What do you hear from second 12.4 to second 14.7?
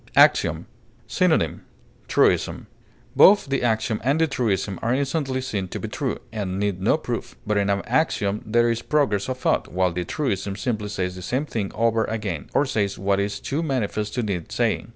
or says what is too manifest to need